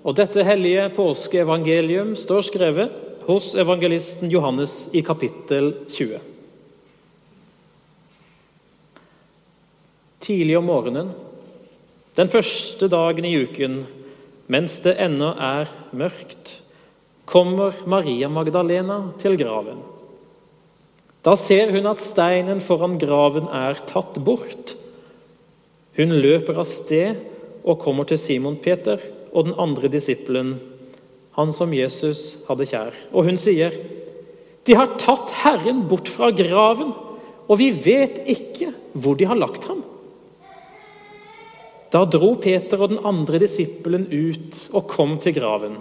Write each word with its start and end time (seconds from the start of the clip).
Og 0.00 0.16
dette 0.16 0.44
hellige 0.46 0.86
påskeevangelium 0.96 2.14
står 2.16 2.46
skrevet 2.48 2.92
hos 3.26 3.52
evangelisten 3.58 4.30
Johannes 4.32 4.86
i 4.96 5.02
kapittel 5.04 5.74
20. 5.92 6.22
Tidlig 10.24 10.56
om 10.56 10.66
morgenen, 10.70 11.12
den 12.16 12.32
første 12.32 12.88
dagen 12.90 13.28
i 13.28 13.34
uken, 13.44 13.82
mens 14.50 14.78
det 14.84 14.96
ennå 15.04 15.34
er 15.36 15.68
mørkt, 15.92 16.56
kommer 17.28 17.76
Maria 17.86 18.28
Magdalena 18.32 19.02
til 19.20 19.36
graven. 19.38 19.84
Da 21.20 21.36
ser 21.36 21.70
hun 21.76 21.86
at 21.86 22.00
steinen 22.00 22.64
foran 22.64 22.96
graven 22.98 23.52
er 23.52 23.84
tatt 23.86 24.16
bort. 24.24 24.74
Hun 26.00 26.16
løper 26.16 26.64
av 26.64 26.68
sted 26.68 27.20
og 27.60 27.82
kommer 27.84 28.08
til 28.08 28.18
Simon 28.18 28.56
Peter 28.56 29.02
og 29.32 29.46
den 29.46 29.56
andre 29.60 29.90
disippelen, 29.92 30.56
han 31.38 31.52
som 31.54 31.72
Jesus 31.74 32.40
hadde 32.48 32.66
kjær. 32.68 32.96
Og 33.12 33.28
hun 33.28 33.38
sier, 33.38 33.74
'De 34.64 34.74
har 34.76 34.98
tatt 34.98 35.30
Herren 35.42 35.86
bort 35.88 36.08
fra 36.08 36.30
graven, 36.30 36.92
og 37.48 37.58
vi 37.58 37.70
vet 37.70 38.20
ikke 38.28 38.74
hvor 38.92 39.16
de 39.16 39.24
har 39.24 39.38
lagt 39.38 39.64
ham.' 39.64 39.84
Da 41.90 42.04
dro 42.04 42.36
Peter 42.38 42.78
og 42.78 42.92
den 42.92 43.04
andre 43.04 43.40
disippelen 43.42 44.06
ut 44.06 44.68
og 44.72 44.86
kom 44.86 45.18
til 45.18 45.34
graven. 45.34 45.78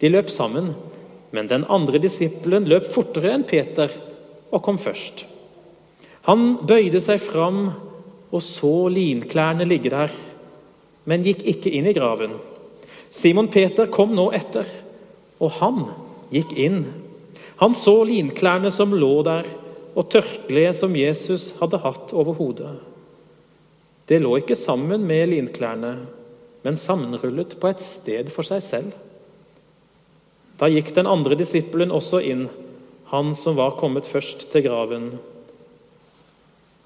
De 0.00 0.10
løp 0.10 0.28
sammen, 0.28 0.74
men 1.32 1.48
den 1.48 1.64
andre 1.72 1.98
disippelen 1.98 2.68
løp 2.68 2.90
fortere 2.92 3.32
enn 3.32 3.46
Peter 3.48 3.88
og 4.52 4.62
kom 4.62 4.76
først. 4.78 5.24
Han 6.28 6.58
bøyde 6.68 7.00
seg 7.00 7.20
fram 7.20 7.72
og 8.34 8.42
så 8.44 8.88
linklærne 8.92 9.64
ligge 9.68 9.92
der 9.92 10.12
men 11.04 11.24
gikk 11.26 11.44
ikke 11.48 11.72
inn 11.72 11.88
i 11.88 11.94
graven. 11.96 12.36
Simon 13.12 13.48
Peter 13.52 13.86
kom 13.92 14.14
nå 14.16 14.30
etter, 14.36 14.66
og 15.38 15.52
han 15.60 15.84
gikk 16.32 16.54
inn. 16.58 16.82
Han 17.60 17.76
så 17.78 18.00
linklærne 18.08 18.72
som 18.74 18.94
lå 18.96 19.12
der, 19.26 19.46
og 19.94 20.08
tørkleet 20.10 20.74
som 20.74 20.96
Jesus 20.98 21.52
hadde 21.60 21.78
hatt 21.84 22.12
over 22.16 22.34
hodet. 22.34 22.72
Det 24.10 24.18
lå 24.20 24.34
ikke 24.40 24.56
sammen 24.58 25.06
med 25.06 25.30
linklærne, 25.30 25.94
men 26.64 26.80
sammenrullet 26.80 27.54
på 27.60 27.70
et 27.70 27.84
sted 27.84 28.32
for 28.32 28.46
seg 28.46 28.64
selv. 28.64 28.96
Da 30.58 30.68
gikk 30.70 30.92
den 30.96 31.08
andre 31.10 31.38
disippelen 31.38 31.94
også 31.94 32.20
inn, 32.24 32.48
han 33.12 33.34
som 33.38 33.56
var 33.58 33.76
kommet 33.78 34.08
først 34.08 34.48
til 34.52 34.64
graven. 34.66 35.08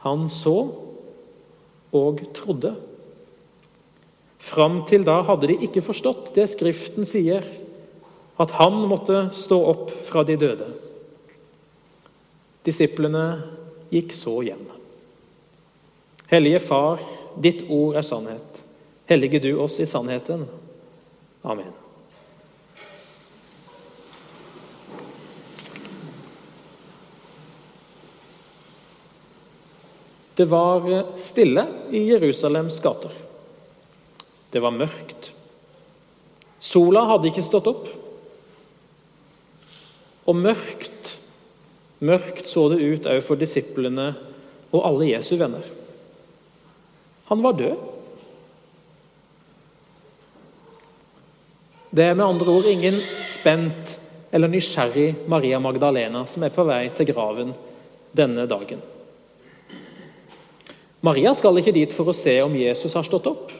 Han 0.04 0.28
så 0.32 0.56
og 1.96 2.22
trodde. 2.36 2.74
Fram 4.38 4.84
til 4.86 5.04
da 5.06 5.20
hadde 5.26 5.50
de 5.50 5.58
ikke 5.66 5.82
forstått 5.84 6.32
det 6.36 6.46
Skriften 6.52 7.06
sier, 7.08 7.46
at 8.38 8.54
han 8.60 8.76
måtte 8.90 9.28
stå 9.34 9.58
opp 9.72 9.90
fra 10.06 10.22
de 10.26 10.36
døde. 10.38 10.68
Disiplene 12.66 13.24
gikk 13.90 14.14
så 14.14 14.36
hjem. 14.46 14.62
Hellige 16.28 16.60
Far, 16.62 17.02
ditt 17.40 17.64
ord 17.72 17.98
er 17.98 18.06
sannhet. 18.06 18.62
Hellige 19.08 19.40
du 19.42 19.52
oss 19.64 19.78
i 19.80 19.86
sannheten. 19.88 20.44
Amen. 21.42 21.72
Det 30.38 30.44
var 30.46 30.84
stille 31.18 31.64
i 31.90 32.04
Jerusalems 32.12 32.76
gater. 32.84 33.10
Det 34.52 34.62
var 34.64 34.74
mørkt. 34.74 35.32
Sola 36.58 37.04
hadde 37.12 37.30
ikke 37.30 37.44
stått 37.46 37.68
opp. 37.70 37.88
Og 40.28 40.36
mørkt, 40.36 41.14
mørkt 42.04 42.48
så 42.50 42.66
det 42.72 42.82
ut 42.82 43.08
òg 43.08 43.22
for 43.24 43.40
disiplene 43.40 44.10
og 44.72 44.82
alle 44.84 45.12
Jesu 45.12 45.36
venner. 45.40 45.64
Han 47.30 47.44
var 47.44 47.56
død. 47.56 47.86
Det 51.90 52.04
er 52.04 52.14
med 52.16 52.26
andre 52.26 52.52
ord 52.52 52.68
ingen 52.68 52.98
spent 53.16 53.96
eller 54.32 54.50
nysgjerrig 54.52 55.14
Maria 55.28 55.60
Magdalena 55.60 56.26
som 56.28 56.44
er 56.44 56.52
på 56.52 56.64
vei 56.68 56.84
til 56.92 57.08
graven 57.08 57.54
denne 58.16 58.44
dagen. 58.48 58.82
Maria 61.00 61.32
skal 61.36 61.56
ikke 61.60 61.72
dit 61.72 61.94
for 61.94 62.10
å 62.10 62.16
se 62.16 62.34
om 62.42 62.56
Jesus 62.58 62.96
har 62.98 63.06
stått 63.06 63.28
opp. 63.30 63.54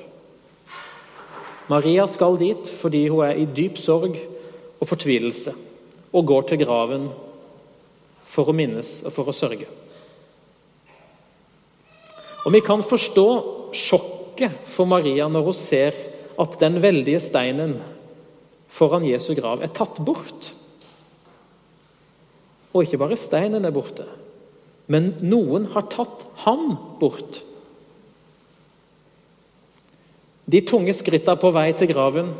Maria 1.68 2.06
skal 2.08 2.38
dit 2.40 2.70
fordi 2.80 3.06
hun 3.12 3.26
er 3.26 3.36
i 3.36 3.48
dyp 3.48 3.76
sorg 3.80 4.16
og 4.78 4.88
fortvilelse 4.88 5.52
og 6.08 6.28
går 6.30 6.46
til 6.48 6.62
graven 6.62 7.08
for 8.28 8.48
å 8.48 8.56
minnes 8.56 9.02
og 9.04 9.12
for 9.12 9.28
å 9.28 9.36
sørge. 9.36 9.68
Og 12.46 12.54
Vi 12.54 12.62
kan 12.64 12.80
forstå 12.80 13.28
sjokket 13.76 14.54
for 14.70 14.88
Maria 14.88 15.26
når 15.28 15.50
hun 15.50 15.56
ser 15.56 15.96
at 16.38 16.54
den 16.60 16.78
veldige 16.80 17.20
steinen 17.20 17.74
foran 18.72 19.04
Jesu 19.04 19.34
grav 19.36 19.60
er 19.60 19.72
tatt 19.74 19.98
bort. 20.00 20.52
Og 22.72 22.84
ikke 22.84 23.00
bare 23.00 23.18
steinen 23.18 23.66
er 23.66 23.74
borte, 23.74 24.06
men 24.88 25.12
noen 25.20 25.66
har 25.74 25.88
tatt 25.92 26.24
han 26.44 26.76
bort. 27.00 27.42
De 30.48 30.62
tunge 30.64 30.94
skrittene 30.96 31.36
på 31.40 31.50
vei 31.52 31.68
til 31.76 31.90
graven 31.90 32.30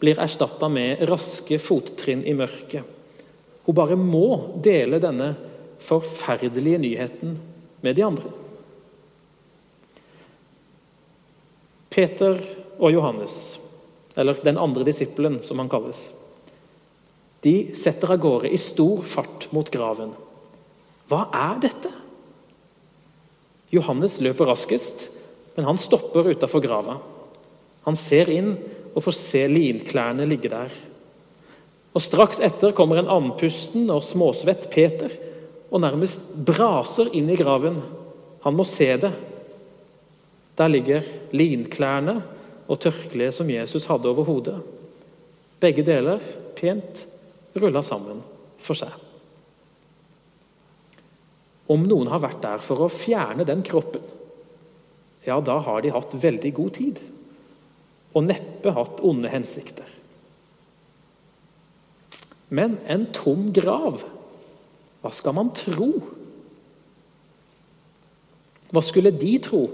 blir 0.00 0.18
erstatta 0.18 0.68
med 0.68 1.04
raske 1.08 1.60
fottrinn 1.62 2.24
i 2.26 2.34
mørket. 2.36 2.82
Hun 3.66 3.76
bare 3.76 3.98
må 3.98 4.56
dele 4.62 4.98
denne 5.02 5.32
forferdelige 5.86 6.82
nyheten 6.82 7.36
med 7.86 7.96
de 7.96 8.04
andre. 8.06 8.32
Peter 11.96 12.36
og 12.76 12.92
Johannes, 12.92 13.56
eller 14.18 14.36
den 14.44 14.58
andre 14.60 14.84
disippelen, 14.84 15.38
som 15.42 15.62
han 15.62 15.70
kalles, 15.70 16.02
de 17.46 17.72
setter 17.78 18.10
av 18.10 18.20
gårde 18.20 18.50
i 18.50 18.58
stor 18.60 19.04
fart 19.06 19.46
mot 19.54 19.70
graven. 19.70 20.12
Hva 21.06 21.28
er 21.30 21.60
dette? 21.62 21.92
Johannes 23.70 24.18
løper 24.24 24.50
raskest, 24.50 25.08
men 25.54 25.68
han 25.68 25.78
stopper 25.80 26.26
utafor 26.34 26.64
grava. 26.64 26.98
Han 27.86 27.96
ser 27.98 28.30
inn 28.34 28.54
og 28.96 29.04
får 29.04 29.14
se 29.14 29.42
linklærne 29.50 30.26
ligge 30.26 30.50
der. 30.50 30.72
Og 31.96 32.02
Straks 32.02 32.42
etter 32.44 32.74
kommer 32.76 33.00
en 33.00 33.10
andpusten 33.12 33.86
og 33.92 34.04
småsvett 34.04 34.68
Peter 34.72 35.12
og 35.70 35.80
nærmest 35.84 36.34
braser 36.48 37.12
inn 37.16 37.30
i 37.32 37.38
graven. 37.38 37.78
Han 38.44 38.56
må 38.56 38.66
se 38.68 38.90
det. 39.00 39.12
Der 40.56 40.72
ligger 40.72 41.06
linklærne 41.36 42.18
og 42.66 42.80
tørkleet 42.82 43.36
som 43.36 43.50
Jesus 43.50 43.86
hadde 43.88 44.10
over 44.10 44.26
hodet. 44.28 44.58
Begge 45.62 45.84
deler 45.86 46.20
pent 46.56 47.04
rulla 47.56 47.82
sammen 47.84 48.20
for 48.60 48.76
seg. 48.76 48.92
Om 51.72 51.86
noen 51.88 52.10
har 52.12 52.22
vært 52.22 52.42
der 52.44 52.62
for 52.62 52.84
å 52.84 52.92
fjerne 52.92 53.46
den 53.46 53.64
kroppen, 53.66 54.04
ja, 55.26 55.40
da 55.42 55.56
har 55.58 55.82
de 55.82 55.90
hatt 55.90 56.12
veldig 56.22 56.52
god 56.54 56.74
tid 56.76 57.00
og 58.16 58.24
neppe 58.24 58.72
hatt 58.72 59.02
onde 59.04 59.30
hensikter. 59.30 59.88
Men 62.48 62.78
en 62.88 63.08
tom 63.14 63.50
grav, 63.54 64.04
hva 65.02 65.12
skal 65.14 65.34
man 65.36 65.52
tro? 65.56 65.90
Hva 68.72 68.82
skulle 68.82 69.12
de 69.14 69.34
tro? 69.42 69.66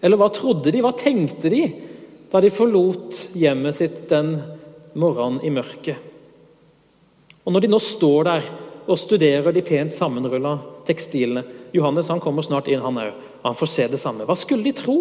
Eller 0.00 0.18
hva 0.20 0.30
trodde 0.32 0.72
de, 0.72 0.82
hva 0.82 0.94
tenkte 0.96 1.52
de 1.52 1.64
da 2.30 2.40
de 2.42 2.50
forlot 2.54 3.30
hjemmet 3.36 3.76
sitt 3.76 4.04
den 4.10 4.34
morgenen 4.98 5.42
i 5.44 5.52
mørket? 5.52 6.08
Og 7.44 7.54
når 7.54 7.64
de 7.64 7.70
nå 7.72 7.80
står 7.82 8.26
der 8.28 8.50
og 8.90 8.98
studerer 8.98 9.54
de 9.54 9.62
pent 9.64 9.94
sammenrulla 9.94 10.56
tekstilene 10.88 11.44
Johannes 11.76 12.08
han 12.10 12.20
kommer 12.22 12.42
snart 12.42 12.68
inn, 12.70 12.82
han 12.82 12.98
òg. 12.98 13.18
Han 13.44 13.54
får 13.54 13.70
se 13.70 13.86
det 13.92 14.00
samme. 14.02 14.26
Hva 14.26 14.34
skulle 14.38 14.66
de 14.66 14.74
tro? 14.74 14.96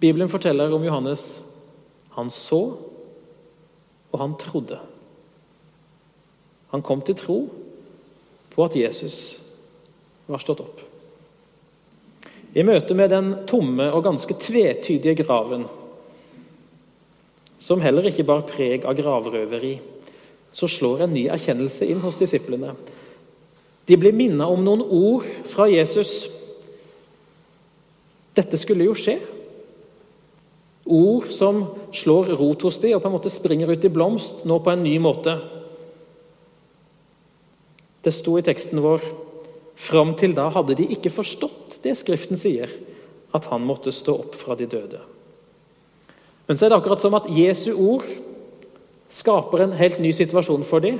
Bibelen 0.00 0.30
forteller 0.32 0.72
om 0.72 0.84
Johannes. 0.84 1.40
Han 2.16 2.30
så, 2.32 2.60
og 4.10 4.20
han 4.20 4.36
trodde. 4.40 4.78
Han 6.70 6.82
kom 6.82 7.02
til 7.04 7.18
tro 7.18 7.40
på 8.50 8.64
at 8.64 8.76
Jesus 8.78 9.40
var 10.30 10.42
stått 10.42 10.62
opp. 10.64 10.80
I 12.50 12.64
møte 12.66 12.96
med 12.98 13.12
den 13.12 13.30
tomme 13.46 13.86
og 13.94 14.04
ganske 14.08 14.34
tvetydige 14.34 15.20
graven, 15.22 15.68
som 17.60 17.82
heller 17.84 18.08
ikke 18.08 18.26
bar 18.26 18.42
preg 18.48 18.86
av 18.88 18.96
gravrøveri, 18.98 19.76
så 20.50 20.66
slår 20.66 21.04
en 21.04 21.14
ny 21.14 21.26
erkjennelse 21.30 21.86
inn 21.86 22.00
hos 22.02 22.18
disiplene. 22.18 22.72
De 23.86 23.98
blir 23.98 24.14
minnet 24.16 24.50
om 24.50 24.64
noen 24.64 24.82
ord 24.82 25.26
fra 25.50 25.68
Jesus. 25.70 26.24
Dette 28.34 28.58
skulle 28.58 28.88
jo 28.88 28.96
skje. 28.98 29.18
Ord 30.86 31.28
som 31.34 31.64
slår 31.94 32.32
rot 32.40 32.64
hos 32.66 32.78
dem 32.82 32.96
og 32.96 33.02
på 33.02 33.10
en 33.10 33.16
måte 33.16 33.32
springer 33.32 33.70
ut 33.70 33.84
i 33.84 33.92
blomst, 33.92 34.44
nå 34.48 34.58
på 34.62 34.72
en 34.72 34.84
ny 34.84 34.96
måte. 35.02 35.36
Det 38.00 38.14
sto 38.16 38.38
i 38.38 38.46
teksten 38.46 38.80
vår 38.84 39.04
Fram 39.80 40.10
til 40.18 40.34
da 40.36 40.50
hadde 40.52 40.74
de 40.76 40.84
ikke 40.92 41.08
forstått 41.08 41.78
det 41.80 41.94
Skriften 41.96 42.36
sier, 42.36 42.68
at 43.32 43.46
han 43.48 43.64
måtte 43.64 43.92
stå 43.94 44.12
opp 44.26 44.34
fra 44.36 44.52
de 44.58 44.66
døde. 44.68 44.98
Men 46.44 46.58
så 46.58 46.66
er 46.66 46.72
det 46.72 46.80
akkurat 46.82 47.00
som 47.00 47.16
at 47.16 47.30
Jesu 47.32 47.70
ord 47.72 48.04
skaper 49.10 49.64
en 49.64 49.76
helt 49.78 50.00
ny 50.02 50.10
situasjon 50.12 50.66
for 50.68 50.84
dem 50.84 50.98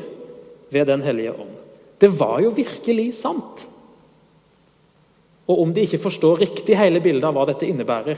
ved 0.73 0.89
Den 0.89 1.03
hellige 1.05 1.35
ånd. 1.35 1.53
Det 2.01 2.09
var 2.17 2.41
jo 2.41 2.55
virkelig 2.57 3.11
sant. 3.19 3.67
Og 5.51 5.61
om 5.65 5.75
de 5.75 5.85
ikke 5.85 6.01
forstår 6.01 6.41
riktig 6.41 6.79
hele 6.79 7.03
bildet 7.05 7.27
av 7.29 7.37
hva 7.37 7.45
dette 7.51 7.69
innebærer, 7.69 8.17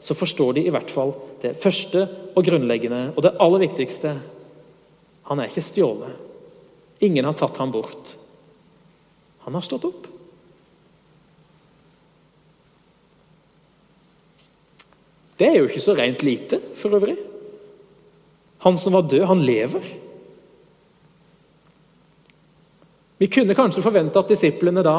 så 0.00 0.16
forstår 0.16 0.56
de 0.56 0.66
i 0.66 0.72
hvert 0.72 0.90
fall 0.92 1.14
det 1.42 1.54
første 1.60 2.06
og 2.34 2.44
grunnleggende 2.46 3.12
og 3.14 3.22
det 3.24 3.34
aller 3.40 3.64
viktigste. 3.64 4.14
Han 5.30 5.40
er 5.40 5.50
ikke 5.50 5.64
stjålet. 5.64 6.20
Ingen 7.04 7.26
har 7.26 7.36
tatt 7.38 7.58
ham 7.60 7.72
bort. 7.74 8.14
Han 9.44 9.56
har 9.56 9.64
stått 9.64 9.86
opp. 9.88 10.06
Det 15.34 15.48
er 15.48 15.58
jo 15.58 15.66
ikke 15.66 15.82
så 15.82 15.96
rent 15.98 16.22
lite, 16.22 16.60
for 16.78 16.94
øvrig. 16.94 17.16
Han 18.64 18.78
som 18.78 18.94
var 18.94 19.08
død, 19.10 19.24
han 19.28 19.42
lever. 19.44 19.88
Vi 23.18 23.28
kunne 23.30 23.56
kanskje 23.56 23.82
forvente 23.82 24.20
at 24.20 24.30
disiplene 24.30 24.82
da 24.86 24.96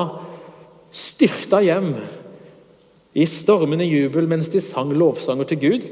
styrta 0.96 1.62
hjem 1.64 1.94
i 3.16 3.24
stormende 3.30 3.88
jubel 3.88 4.28
mens 4.28 4.50
de 4.52 4.60
sang 4.64 4.92
lovsanger 4.92 5.48
til 5.48 5.62
Gud. 5.62 5.86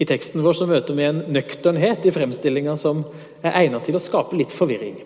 I 0.00 0.06
teksten 0.08 0.42
vår 0.42 0.56
så 0.58 0.66
møter 0.66 0.96
vi 0.96 1.06
en 1.06 1.22
nøkternhet 1.30 2.08
i 2.08 2.12
fremstillinga 2.14 2.74
som 2.80 3.04
er 3.44 3.58
egnet 3.62 3.84
til 3.86 3.98
å 3.98 4.02
skape 4.02 4.38
litt 4.38 4.52
forvirring. 4.54 4.96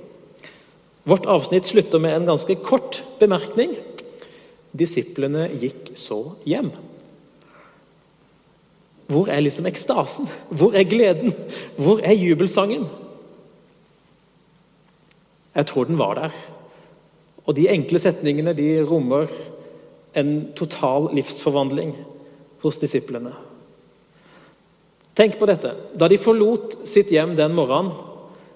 Vårt 1.05 1.27
avsnitt 1.29 1.69
slutter 1.69 2.01
med 2.01 2.17
en 2.17 2.31
ganske 2.31 2.57
kort 2.65 3.03
bemerkning. 3.21 3.75
Disiplene 4.73 5.51
gikk 5.61 5.93
så 6.01 6.23
hjem. 6.49 6.73
Hvor 9.13 9.29
er 9.29 9.45
liksom 9.45 9.69
ekstasen? 9.69 10.31
Hvor 10.49 10.73
er 10.73 10.89
gleden? 10.89 11.35
Hvor 11.77 12.01
er 12.01 12.17
jubelsangen? 12.17 12.87
Jeg 15.55 15.69
tror 15.69 15.91
den 15.91 16.01
var 16.01 16.17
der. 16.17 16.39
Og 17.45 17.59
de 17.59 17.69
enkle 17.69 18.01
setningene 18.01 18.57
de 18.57 18.79
rommer 18.89 19.29
en 20.15 20.31
total 20.57 21.11
livsforvandling 21.15 21.95
hos 22.65 22.79
disiplene. 22.81 23.33
Tenk 25.15 25.39
på 25.39 25.47
dette. 25.47 25.71
Da 25.95 26.09
de 26.11 26.19
forlot 26.19 26.81
sitt 26.89 27.13
hjem 27.15 27.37
den 27.39 27.55
morgenen, 27.55 27.93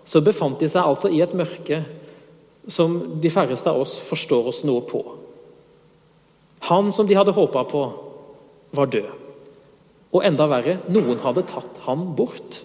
så 0.09 0.23
befant 0.25 0.59
de 0.63 0.69
seg 0.71 0.87
altså 0.89 1.11
i 1.13 1.21
et 1.21 1.35
mørke 1.37 1.83
som 2.69 2.97
de 3.21 3.31
færreste 3.33 3.69
av 3.71 3.83
oss 3.83 3.99
forstår 4.09 4.49
oss 4.51 4.63
noe 4.65 4.83
på. 4.89 5.03
Han 6.69 6.91
som 6.93 7.07
de 7.07 7.17
hadde 7.17 7.37
håpa 7.37 7.65
på, 7.69 7.83
var 8.77 8.91
død. 8.93 9.11
Og 10.13 10.25
enda 10.25 10.49
verre, 10.49 10.79
noen 10.89 11.21
hadde 11.21 11.47
tatt 11.49 11.81
ham 11.85 12.11
bort. 12.17 12.63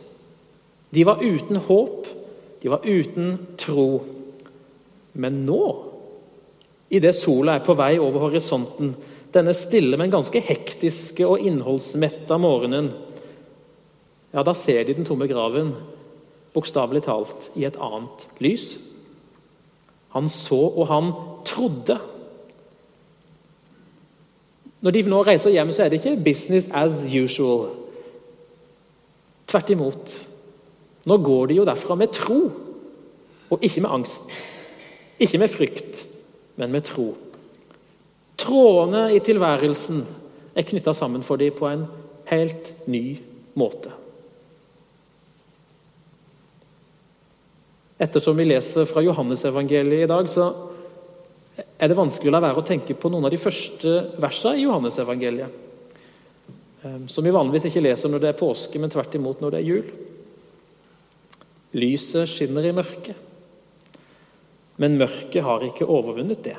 De 0.95 1.03
var 1.07 1.23
uten 1.23 1.59
håp, 1.67 2.07
de 2.63 2.71
var 2.71 2.87
uten 2.87 3.35
tro. 3.59 3.87
Men 5.13 5.43
nå, 5.47 5.63
idet 6.93 7.15
sola 7.17 7.57
er 7.57 7.65
på 7.65 7.75
vei 7.77 7.95
over 8.01 8.27
horisonten, 8.27 8.93
denne 9.33 9.53
stille, 9.57 9.97
men 9.97 10.13
ganske 10.13 10.41
hektiske 10.45 11.25
og 11.25 11.41
innholdsmetta 11.41 12.37
morgenen, 12.41 12.91
ja, 14.33 14.41
da 14.45 14.53
ser 14.57 14.85
de 14.85 14.95
den 14.97 15.05
tomme 15.05 15.27
graven, 15.29 15.73
bokstavelig 16.53 17.03
talt, 17.05 17.49
i 17.57 17.65
et 17.67 17.77
annet 17.81 18.25
lys. 18.41 18.75
Han 20.13 20.29
så, 20.29 20.57
og 20.57 20.87
han 20.89 21.11
trodde. 21.45 21.97
Når 24.83 24.93
de 24.93 25.03
nå 25.09 25.21
reiser 25.25 25.53
hjem, 25.53 25.73
så 25.73 25.85
er 25.85 25.89
det 25.89 26.01
ikke 26.01 26.21
'business 26.21 26.69
as 26.73 27.03
usual'. 27.05 27.69
Tvert 29.47 29.69
imot. 29.69 30.13
Nå 31.05 31.17
går 31.17 31.47
de 31.47 31.53
jo 31.53 31.65
derfra 31.65 31.95
med 31.95 32.13
tro, 32.13 32.51
og 33.49 33.59
ikke 33.61 33.81
med 33.81 33.89
angst. 33.89 34.33
Ikke 35.19 35.37
med 35.37 35.49
frykt, 35.49 36.07
men 36.55 36.71
med 36.71 36.85
tro. 36.87 37.11
Trådene 38.39 39.07
i 39.15 39.21
tilværelsen 39.23 40.03
er 40.53 40.67
knytta 40.67 40.93
sammen 40.93 41.23
for 41.25 41.41
dem 41.41 41.53
på 41.57 41.67
en 41.69 41.85
helt 42.29 42.73
ny 42.87 43.17
måte. 43.57 43.91
Ettersom 48.03 48.37
vi 48.37 48.47
leser 48.49 48.87
fra 48.89 49.03
Johannesevangeliet 49.05 50.05
i 50.05 50.09
dag, 50.09 50.29
så 50.29 50.49
er 51.53 51.89
det 51.89 51.97
vanskelig 51.97 52.31
å 52.31 52.33
la 52.33 52.41
være 52.43 52.61
å 52.61 52.65
tenke 52.65 52.95
på 52.97 53.11
noen 53.11 53.27
av 53.27 53.33
de 53.33 53.39
første 53.39 53.93
versene 54.21 54.57
i 54.59 54.65
Johannesevangeliet. 54.65 55.59
Ehm, 56.83 57.07
som 57.07 57.23
vi 57.23 57.31
vanligvis 57.31 57.69
ikke 57.69 57.83
leser 57.85 58.11
når 58.11 58.23
det 58.23 58.31
er 58.33 58.39
påske, 58.39 58.79
men 58.81 58.91
tvert 58.91 59.15
imot 59.15 59.41
når 59.41 59.53
det 59.53 59.61
er 59.61 59.69
jul. 59.69 59.91
Lyset 61.79 62.29
skinner 62.29 62.65
i 62.67 62.73
mørket, 62.75 63.15
men 64.83 64.99
mørket 64.99 65.45
har 65.45 65.63
ikke 65.63 65.87
overvunnet 65.87 66.43
det. 66.43 66.57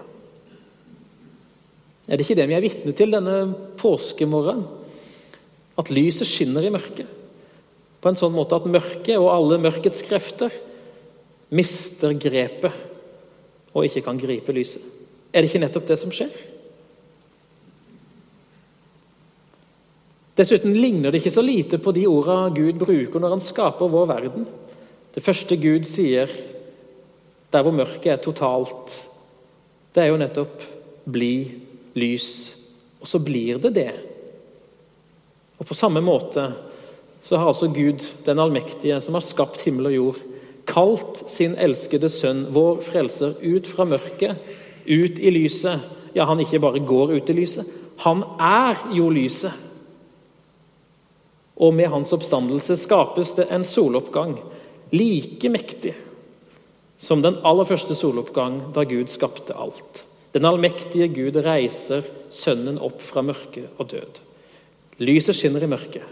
Er 2.09 2.17
det 2.17 2.25
ikke 2.25 2.38
det 2.38 2.49
vi 2.49 2.56
er 2.56 2.65
vitne 2.65 2.94
til 2.97 3.12
denne 3.12 3.37
påskemorgenen? 3.81 4.65
At 5.76 5.91
lyset 5.93 6.29
skinner 6.29 6.65
i 6.65 6.73
mørket. 6.73 7.09
På 8.00 8.09
en 8.09 8.17
sånn 8.17 8.32
måte 8.32 8.56
at 8.56 8.69
mørket 8.71 9.17
og 9.19 9.32
alle 9.32 9.59
mørkets 9.61 10.05
krefter 10.06 10.53
mister 11.55 12.15
grepet 12.17 12.73
og 13.75 13.88
ikke 13.88 14.05
kan 14.06 14.21
gripe 14.21 14.55
lyset. 14.55 14.82
Er 15.35 15.43
det 15.43 15.50
ikke 15.50 15.65
nettopp 15.65 15.88
det 15.88 15.99
som 16.00 16.12
skjer? 16.15 16.32
Dessuten 20.38 20.75
ligner 20.75 21.12
det 21.12 21.21
ikke 21.21 21.35
så 21.35 21.43
lite 21.44 21.79
på 21.82 21.93
de 21.94 22.06
ordene 22.11 22.55
Gud 22.55 22.79
bruker 22.81 23.23
når 23.23 23.37
han 23.37 23.43
skaper 23.43 23.91
vår 23.91 24.09
verden. 24.11 24.49
Det 25.15 25.23
første 25.23 25.59
Gud 25.59 25.87
sier 25.87 26.31
der 27.54 27.62
hvor 27.62 27.74
mørket 27.74 28.10
er 28.10 28.22
totalt, 28.22 28.98
det 29.94 30.02
er 30.02 30.10
jo 30.10 30.18
nettopp 30.18 30.62
'bli 31.06 31.54
lys'. 31.94 32.54
Og 33.00 33.06
så 33.06 33.18
blir 33.18 33.58
det 33.58 33.74
det. 33.74 33.92
Og 35.58 35.66
På 35.66 35.74
samme 35.74 36.00
måte 36.00 36.52
så 37.23 37.37
har 37.37 37.46
altså 37.46 37.68
Gud, 37.68 38.02
den 38.26 38.38
allmektige, 38.38 39.00
som 39.00 39.14
har 39.14 39.20
skapt 39.20 39.61
himmel 39.61 39.87
og 39.87 39.94
jord, 39.94 40.16
kalt 40.66 41.23
sin 41.30 41.54
elskede 41.56 42.08
sønn, 42.08 42.46
vår 42.52 42.82
frelser, 42.82 43.34
ut 43.40 43.66
fra 43.66 43.84
mørket, 43.84 44.37
ut 44.88 45.18
i 45.18 45.30
lyset. 45.30 45.80
Ja, 46.14 46.25
han 46.25 46.40
ikke 46.40 46.61
bare 46.61 46.80
går 46.80 47.16
ut 47.16 47.30
i 47.30 47.32
lyset, 47.32 47.64
han 47.99 48.23
er 48.40 48.76
jo 48.92 49.08
lyset. 49.11 49.52
Og 51.56 51.75
med 51.75 51.88
hans 51.88 52.12
oppstandelse 52.12 52.76
skapes 52.76 53.34
det 53.34 53.46
en 53.50 53.64
soloppgang 53.64 54.38
like 54.92 55.49
mektig 55.49 55.94
som 56.96 57.22
den 57.22 57.40
aller 57.46 57.66
første 57.68 57.96
soloppgang 57.98 58.60
da 58.74 58.84
Gud 58.88 59.10
skapte 59.12 59.56
alt. 59.58 60.04
Den 60.34 60.46
allmektige 60.48 61.08
Gud 61.14 61.36
reiser 61.44 62.06
Sønnen 62.32 62.80
opp 62.82 63.02
fra 63.04 63.22
mørke 63.22 63.68
og 63.78 63.90
død. 63.92 64.20
Lyset 65.02 65.38
skinner 65.38 65.62
i 65.62 65.70
mørket, 65.70 66.06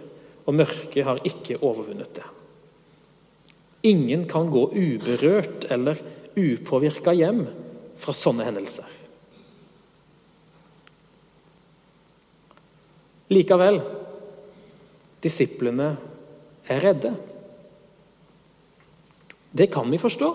og 0.46 0.56
mørket 0.58 1.06
har 1.06 1.22
ikke 1.26 1.58
overvunnet 1.62 2.14
det. 2.18 2.26
Ingen 3.90 4.28
kan 4.30 4.50
gå 4.50 4.68
uberørt 4.70 5.66
eller 5.74 5.98
upåvirka 6.38 7.14
hjem 7.18 7.44
fra 7.98 8.14
sånne 8.14 8.46
hendelser. 8.46 8.86
Likevel 13.32 13.80
disiplene 15.22 15.92
er 16.70 16.82
redde. 16.82 17.12
Det 19.52 19.68
kan 19.72 19.90
vi 19.90 20.00
forstå. 20.00 20.30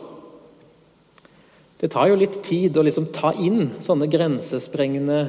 Det 1.77 1.91
tar 1.93 2.10
jo 2.10 2.17
litt 2.17 2.39
tid 2.46 2.77
å 2.77 2.86
liksom 2.86 3.12
ta 3.13 3.34
inn 3.38 3.67
sånne 3.84 4.10
grensesprengende, 4.10 5.27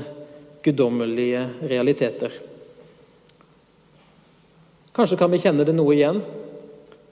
guddommelige 0.65 1.45
realiteter. 1.71 2.33
Kanskje 4.97 5.19
kan 5.21 5.31
vi 5.31 5.41
kjenne 5.43 5.67
det 5.69 5.77
noe 5.77 5.95
igjen 5.95 6.23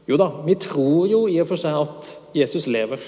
jo 0.06 0.16
da, 0.18 0.28
vi 0.46 0.54
tror 0.58 1.08
jo 1.10 1.24
i 1.26 1.38
og 1.42 1.48
for 1.50 1.58
seg 1.58 1.76
at 1.80 2.12
Jesus 2.36 2.68
lever. 2.70 3.02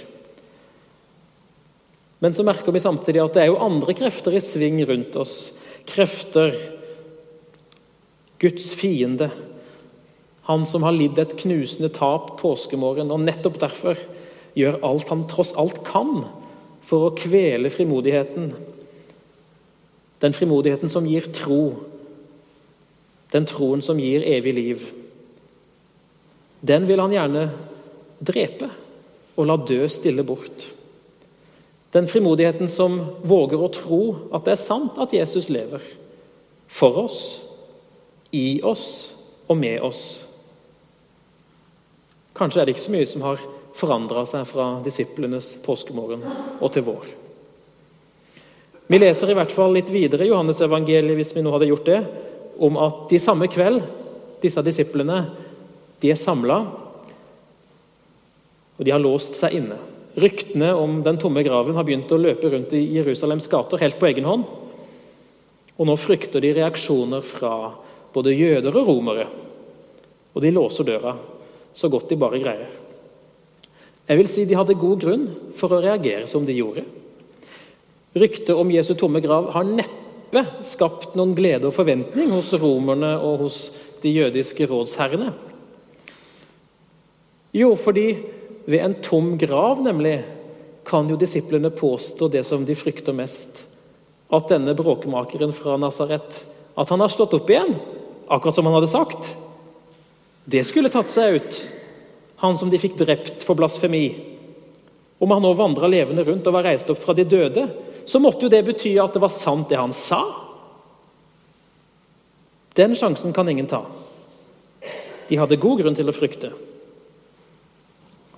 Men 2.19 2.35
så 2.35 2.43
merker 2.47 2.75
vi 2.75 2.83
samtidig 2.83 3.23
at 3.23 3.37
det 3.37 3.45
er 3.45 3.53
jo 3.53 3.61
andre 3.63 3.95
krefter 3.95 4.35
i 4.35 4.43
sving 4.43 4.81
rundt 4.83 5.15
oss. 5.21 5.53
Krefter 5.87 6.57
Guds 8.43 8.73
fiende. 8.79 9.31
Han 10.51 10.67
som 10.67 10.83
har 10.83 10.97
lidd 10.97 11.19
et 11.23 11.37
knusende 11.39 11.93
tap 11.95 12.35
påskemorgen, 12.41 13.13
og 13.15 13.23
nettopp 13.23 13.61
derfor 13.63 14.01
gjør 14.59 14.81
alt 14.87 15.13
han 15.13 15.27
tross 15.31 15.55
alt 15.59 15.83
kan 15.87 16.25
for 16.89 17.09
å 17.09 17.15
kvele 17.17 17.71
frimodigheten. 17.71 18.51
Den 20.19 20.35
frimodigheten 20.35 20.91
som 20.91 21.07
gir 21.07 21.31
tro 21.37 21.63
den 23.33 23.45
troen 23.49 23.83
som 23.85 23.99
gir 24.01 24.25
evig 24.25 24.55
liv, 24.57 24.85
den 26.61 26.87
vil 26.89 27.01
han 27.03 27.13
gjerne 27.13 27.45
drepe 28.25 28.71
og 29.39 29.47
la 29.47 29.57
dø 29.69 29.83
stille 29.93 30.25
bort. 30.27 30.65
Den 31.95 32.09
frimodigheten 32.09 32.69
som 32.73 32.99
våger 33.25 33.61
å 33.61 33.71
tro 33.73 34.01
at 34.35 34.49
det 34.49 34.57
er 34.57 34.61
sant 34.61 34.99
at 35.01 35.15
Jesus 35.15 35.49
lever. 35.53 35.85
For 36.69 36.99
oss, 37.05 37.21
i 38.33 38.61
oss 38.61 39.15
og 39.49 39.57
med 39.57 39.81
oss. 39.81 40.03
Kanskje 42.37 42.61
er 42.61 42.69
det 42.69 42.75
ikke 42.77 42.85
så 42.89 42.93
mye 42.93 43.09
som 43.09 43.25
har 43.25 43.41
forandra 43.79 44.25
seg 44.27 44.47
fra 44.49 44.73
disiplenes 44.85 45.55
påskemorgen 45.65 46.25
og 46.59 46.71
til 46.75 46.87
vår. 46.89 47.07
Vi 48.89 48.99
leser 48.99 49.31
i 49.31 49.37
hvert 49.37 49.53
fall 49.53 49.75
litt 49.77 49.91
videre 49.93 50.25
i 50.25 50.31
Johannes 50.31 50.63
evangeliet, 50.65 51.17
hvis 51.19 51.35
vi 51.37 51.45
nå 51.45 51.53
hadde 51.53 51.69
gjort 51.69 51.89
det, 51.91 51.99
om 52.59 52.79
at 52.81 53.05
de 53.11 53.21
samme 53.21 53.47
kveld, 53.53 53.83
disse 54.43 54.63
disiplene, 54.65 55.27
de 56.01 56.13
er 56.15 56.19
samla, 56.19 56.63
og 58.79 58.87
de 58.87 58.95
har 58.95 59.03
låst 59.03 59.37
seg 59.37 59.59
inne. 59.59 59.77
Ryktene 60.19 60.73
om 60.75 61.03
den 61.05 61.19
tomme 61.21 61.45
graven 61.47 61.77
har 61.77 61.87
begynt 61.87 62.11
å 62.15 62.19
løpe 62.19 62.49
rundt 62.51 62.73
i 62.75 62.81
Jerusalems 62.97 63.51
gater 63.51 63.83
helt 63.83 63.99
på 64.01 64.09
egen 64.09 64.27
hånd. 64.27 64.47
Og 65.79 65.87
nå 65.87 65.95
frykter 66.01 66.43
de 66.43 66.55
reaksjoner 66.57 67.23
fra 67.27 67.53
både 68.15 68.35
jøder 68.35 68.75
og 68.81 68.89
romere. 68.89 69.29
Og 70.33 70.43
de 70.43 70.55
låser 70.55 70.89
døra 70.89 71.15
så 71.77 71.91
godt 71.93 72.09
de 72.11 72.19
bare 72.19 72.41
greier. 72.43 72.88
Jeg 74.09 74.21
vil 74.23 74.31
si 74.31 74.47
De 74.49 74.57
hadde 74.57 74.79
god 74.79 75.03
grunn 75.03 75.27
for 75.59 75.75
å 75.75 75.83
reagere 75.85 76.29
som 76.31 76.47
de 76.49 76.57
gjorde. 76.57 76.85
Ryktet 78.19 78.57
om 78.57 78.71
Jesu 78.73 78.95
tomme 78.97 79.21
grav 79.25 79.51
har 79.53 79.69
neppe 79.69 80.45
skapt 80.67 81.15
noen 81.19 81.35
glede 81.37 81.69
og 81.69 81.77
forventning 81.77 82.33
hos 82.33 82.55
romerne 82.57 83.15
og 83.21 83.45
hos 83.45 83.61
de 84.03 84.15
jødiske 84.17 84.69
rådsherrene. 84.71 85.31
Jo, 87.57 87.73
fordi 87.77 88.09
ved 88.69 88.85
en 88.85 88.97
tom 89.05 89.33
grav 89.41 89.81
nemlig 89.85 90.19
kan 90.89 91.09
jo 91.09 91.17
disiplene 91.21 91.71
påstå 91.73 92.31
det 92.33 92.45
som 92.49 92.65
de 92.65 92.77
frykter 92.77 93.17
mest. 93.17 93.65
At 94.33 94.49
denne 94.53 94.77
bråkmakeren 94.77 95.53
fra 95.57 95.77
Nasaret 95.81 96.43
at 96.79 96.93
han 96.93 97.01
har 97.03 97.13
stått 97.13 97.35
opp 97.35 97.49
igjen, 97.51 97.75
akkurat 98.31 98.55
som 98.55 98.69
han 98.69 98.77
hadde 98.79 98.91
sagt. 98.93 99.33
Det 100.49 100.63
skulle 100.69 100.93
tatt 100.93 101.11
seg 101.13 101.41
ut, 101.41 101.57
han 102.39 102.59
som 102.59 102.71
de 102.71 102.79
fikk 102.79 102.97
drept 103.01 103.43
for 103.47 103.59
blasfemi. 103.59 104.07
Om 105.19 105.31
han 105.35 105.43
nå 105.43 105.53
vandra 105.59 105.91
levende 105.91 106.23
rundt 106.25 106.47
og 106.47 106.55
var 106.55 106.69
reist 106.69 106.91
opp 106.93 107.01
fra 107.03 107.15
de 107.17 107.27
døde, 107.27 107.65
så 108.07 108.21
måtte 108.23 108.47
jo 108.47 108.53
det 108.53 108.63
bety 108.67 108.95
at 109.03 109.17
det 109.17 109.23
var 109.23 109.35
sant, 109.35 109.69
det 109.69 109.81
han 109.81 109.95
sa. 109.97 110.23
Den 112.79 112.95
sjansen 112.97 113.35
kan 113.35 113.49
ingen 113.51 113.67
ta. 113.67 113.83
De 115.29 115.37
hadde 115.37 115.59
god 115.61 115.83
grunn 115.83 115.99
til 115.99 116.09
å 116.09 116.15
frykte. 116.15 116.53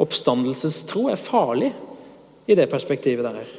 Oppstandelsestro 0.01 1.11
er 1.13 1.21
farlig 1.21 1.75
i 2.49 2.57
det 2.57 2.71
perspektivet 2.73 3.27
der. 3.29 3.51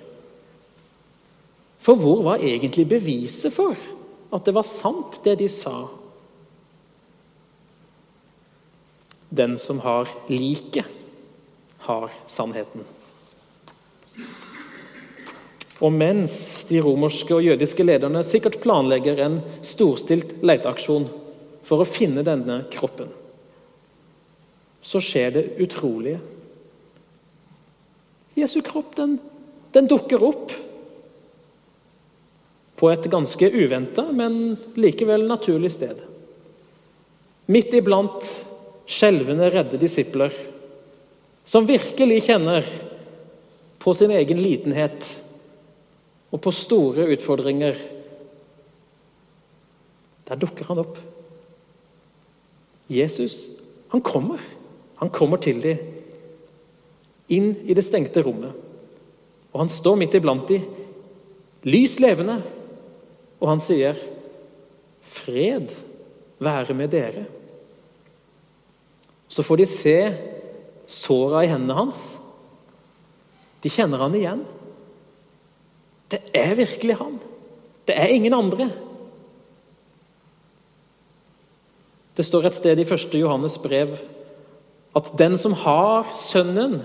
For 1.81 1.97
hvor 1.97 2.25
var 2.25 2.41
egentlig 2.41 2.87
beviset 2.89 3.53
for 3.53 3.77
at 4.31 4.45
det 4.45 4.55
var 4.57 4.65
sant, 4.65 5.21
det 5.23 5.37
de 5.37 5.49
sa? 5.53 5.85
Den 9.31 9.55
som 9.57 9.79
har 9.79 10.09
liket, 10.27 10.85
har 11.87 12.11
sannheten. 12.27 12.83
Og 15.81 15.89
mens 15.95 16.33
de 16.69 16.81
romerske 16.83 17.33
og 17.33 17.45
jødiske 17.45 17.85
lederne 17.85 18.21
sikkert 18.27 18.59
planlegger 18.61 19.23
en 19.23 19.39
storstilt 19.65 20.35
leteaksjon 20.45 21.07
for 21.65 21.81
å 21.81 21.87
finne 21.87 22.21
denne 22.27 22.59
kroppen, 22.73 23.09
så 24.81 25.01
skjer 25.01 25.33
det 25.37 25.45
utrolige. 25.63 26.19
Jesu 28.37 28.59
kropp 28.65 28.93
den, 28.99 29.17
den 29.73 29.89
dukker 29.89 30.21
opp 30.27 30.53
på 32.81 32.89
et 32.89 33.09
ganske 33.13 33.49
uventa, 33.53 34.07
men 34.11 34.55
likevel 34.77 35.27
naturlig 35.29 35.73
sted. 35.75 35.99
Midt 37.51 37.73
iblant 37.77 38.29
skjelvende, 38.91 39.49
redde 39.53 39.79
disipler 39.79 40.33
som 41.47 41.67
virkelig 41.67 42.21
kjenner 42.27 42.65
på 43.81 43.93
sin 43.97 44.13
egen 44.13 44.39
litenhet 44.39 45.07
og 46.31 46.41
på 46.45 46.53
store 46.55 47.07
utfordringer. 47.15 47.79
Der 50.29 50.39
dukker 50.39 50.69
han 50.69 50.83
opp. 50.83 50.99
Jesus, 52.91 53.47
han 53.91 54.03
kommer. 54.05 54.39
Han 55.01 55.11
kommer 55.11 55.41
til 55.41 55.59
dem. 55.63 55.81
Inn 57.31 57.55
i 57.65 57.75
det 57.75 57.83
stengte 57.87 58.23
rommet. 58.23 58.53
Og 59.51 59.63
han 59.63 59.71
står 59.71 59.97
midt 59.99 60.15
iblant 60.15 60.47
dem, 60.47 60.63
lys 61.67 61.97
levende, 61.99 62.37
og 63.41 63.49
han 63.49 63.59
sier, 63.59 63.97
'Fred 65.01 65.73
være 66.39 66.73
med 66.73 66.93
dere'. 66.93 67.40
Så 69.31 69.43
får 69.47 69.61
de 69.61 69.67
se 69.69 69.97
såra 70.91 71.45
i 71.45 71.49
hendene 71.51 71.77
hans. 71.77 72.01
De 73.63 73.71
kjenner 73.71 74.01
han 74.03 74.15
igjen. 74.17 74.41
Det 76.11 76.19
er 76.35 76.57
virkelig 76.59 76.97
han. 76.99 77.19
Det 77.87 77.95
er 77.95 78.11
ingen 78.11 78.35
andre. 78.35 78.67
Det 82.15 82.25
står 82.27 82.49
et 82.49 82.57
sted 82.59 82.81
i 82.81 82.85
1. 82.85 83.15
Johannes 83.21 83.55
brev 83.61 83.95
at 84.97 85.13
den 85.17 85.37
som 85.39 85.55
har 85.55 86.11
Sønnen, 86.19 86.81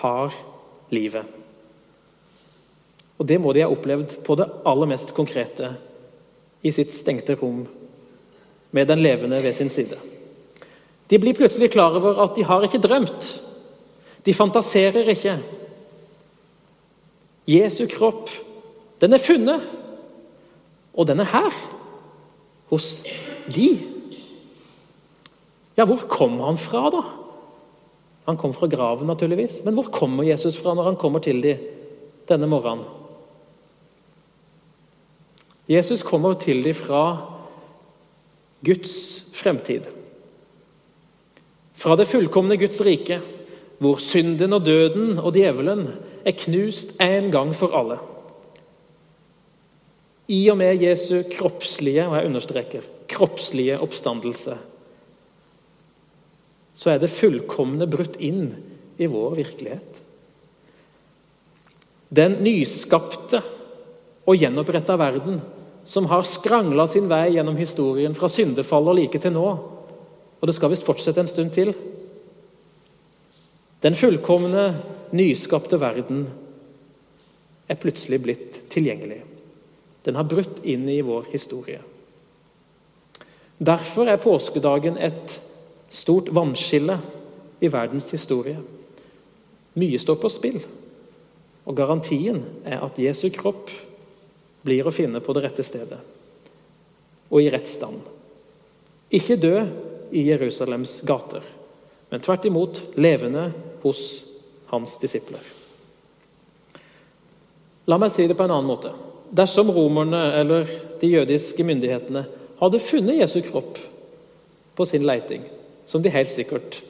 har 0.00 0.32
livet. 0.90 1.28
Og 3.20 3.26
Det 3.28 3.36
må 3.38 3.52
de 3.52 3.62
ha 3.62 3.70
opplevd 3.70 4.16
på 4.26 4.34
det 4.40 4.48
aller 4.66 4.88
mest 4.90 5.12
konkrete 5.14 5.74
i 6.64 6.72
sitt 6.74 6.96
stengte 6.96 7.36
rom 7.38 7.62
med 8.74 8.88
den 8.88 9.04
levende 9.04 9.38
ved 9.44 9.54
sin 9.54 9.70
side. 9.70 10.00
De 11.14 11.18
blir 11.22 11.36
plutselig 11.38 11.70
klar 11.70 11.94
over 11.94 12.16
at 12.24 12.34
de 12.34 12.42
har 12.42 12.64
ikke 12.66 12.80
drømt. 12.82 13.26
De 14.26 14.32
fantaserer 14.34 15.12
ikke. 15.12 15.36
Jesu 17.46 17.84
kropp, 17.92 18.32
den 18.98 19.14
er 19.14 19.22
funnet, 19.22 19.68
og 20.90 21.06
den 21.06 21.22
er 21.22 21.30
her. 21.30 21.54
Hos 22.72 23.04
de. 23.46 23.68
Ja, 25.78 25.86
hvor 25.86 26.02
kom 26.10 26.40
han 26.42 26.58
fra, 26.58 26.88
da? 26.90 27.06
Han 28.26 28.40
kom 28.40 28.50
fra 28.56 28.66
graven, 28.66 29.06
naturligvis. 29.06 29.60
Men 29.62 29.78
hvor 29.78 29.92
kommer 29.94 30.26
Jesus 30.26 30.58
fra 30.58 30.74
når 30.74 30.90
han 30.90 30.98
kommer 30.98 31.22
til 31.22 31.42
dem 31.46 31.62
denne 32.26 32.50
morgenen? 32.50 32.88
Jesus 35.70 36.02
kommer 36.02 36.34
til 36.42 36.64
dem 36.64 36.74
fra 36.74 37.04
Guds 38.66 38.96
fremtid. 39.30 39.93
Fra 41.74 41.96
det 41.98 42.08
fullkomne 42.10 42.58
Guds 42.60 42.80
rike, 42.86 43.20
hvor 43.82 44.00
synden 44.02 44.54
og 44.56 44.66
døden 44.66 45.18
og 45.18 45.34
djevelen 45.34 45.88
er 46.24 46.36
knust 46.44 46.94
en 47.02 47.30
gang 47.34 47.50
for 47.56 47.74
alle. 47.76 47.98
I 50.30 50.46
og 50.52 50.56
med 50.56 50.80
Jesu 50.80 51.18
kroppslige 51.34 52.06
og 52.06 52.14
jeg 52.16 52.30
understreker, 52.30 52.86
kroppslige 53.10 53.80
oppstandelse 53.82 54.56
så 56.74 56.90
er 56.90 57.00
det 57.00 57.12
fullkomne 57.12 57.86
brutt 57.90 58.16
inn 58.22 58.48
i 58.98 59.06
vår 59.10 59.36
virkelighet. 59.38 60.00
Den 62.14 62.38
nyskapte 62.44 63.40
og 64.24 64.38
gjenoppretta 64.38 64.96
verden 64.98 65.40
som 65.86 66.08
har 66.10 66.26
skrangla 66.26 66.86
sin 66.90 67.06
vei 67.10 67.36
gjennom 67.36 67.58
historien 67.58 68.14
fra 68.16 68.30
syndefall 68.32 68.90
og 68.90 68.98
like 68.98 69.20
til 69.20 69.34
nå, 69.34 69.48
og 70.40 70.48
det 70.48 70.54
skal 70.56 70.72
visst 70.72 70.86
fortsette 70.86 71.22
en 71.22 71.30
stund 71.30 71.52
til 71.54 71.74
Den 73.84 73.94
fullkomne, 73.94 74.80
nyskapte 75.12 75.76
verden 75.76 76.24
er 77.68 77.76
plutselig 77.76 78.18
blitt 78.24 78.62
tilgjengelig. 78.72 79.18
Den 80.04 80.16
har 80.16 80.24
brutt 80.28 80.62
inn 80.64 80.88
i 80.88 81.02
vår 81.04 81.28
historie. 81.32 81.82
Derfor 83.60 84.08
er 84.08 84.20
påskedagen 84.24 84.96
et 84.96 85.36
stort 85.92 86.32
vannskille 86.34 86.96
i 87.60 87.68
verdens 87.68 88.10
historie. 88.16 88.56
Mye 89.76 90.00
står 90.00 90.18
på 90.20 90.32
spill, 90.32 90.58
og 91.64 91.76
garantien 91.76 92.42
er 92.64 92.82
at 92.84 92.98
Jesu 93.00 93.28
kropp 93.34 93.72
blir 94.64 94.88
å 94.88 94.94
finne 94.94 95.20
på 95.20 95.36
det 95.36 95.44
rette 95.44 95.64
stedet 95.66 96.00
og 97.34 97.40
i 97.42 97.48
rett 97.50 97.66
stand. 97.66 97.98
Ikke 99.14 99.36
dø 99.40 99.56
i 100.10 100.26
Jerusalems 100.28 101.00
gater, 101.06 101.42
men 102.10 102.22
tvert 102.22 102.44
imot 102.44 102.82
levende 102.94 103.50
hos 103.82 104.24
hans 104.72 104.96
disipler. 105.02 105.42
La 107.84 107.98
meg 108.00 108.12
si 108.14 108.26
det 108.28 108.36
på 108.38 108.46
en 108.46 108.54
annen 108.54 108.70
måte. 108.70 108.94
Dersom 109.34 109.72
romerne 109.74 110.20
eller 110.38 110.68
de 111.00 111.10
jødiske 111.10 111.64
myndighetene 111.66 112.24
hadde 112.60 112.80
funnet 112.80 113.18
Jesu 113.20 113.40
kropp 113.44 113.78
på 114.74 114.86
sin 114.88 115.04
leiting, 115.06 115.44
som 115.86 116.02
de 116.02 116.12
helt 116.12 116.32
sikkert 116.32 116.80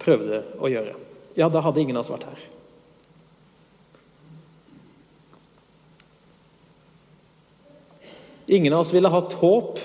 prøvde 0.00 0.42
å 0.58 0.70
gjøre, 0.70 0.94
ja, 1.34 1.48
da 1.50 1.62
hadde 1.64 1.82
ingen 1.82 1.98
av 1.98 2.04
oss 2.04 2.12
vært 2.14 2.28
her. 2.30 2.42
Ingen 8.46 8.74
av 8.76 8.84
oss 8.84 8.92
ville 8.92 9.10
hatt 9.10 9.36
håp 9.40 9.80